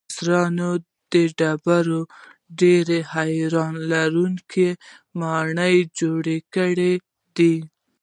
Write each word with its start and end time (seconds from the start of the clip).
مصریانو 0.09 0.71
د 1.11 1.13
ډبرو 1.39 2.01
ډیرې 2.59 2.99
حیرانوونکې 3.13 4.67
ماڼۍ 5.19 5.75
جوړې 5.99 6.37
کړې 6.55 6.93
دي. 7.37 7.55